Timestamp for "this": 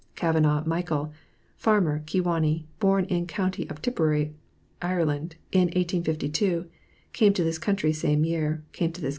7.43-7.59, 9.01-9.09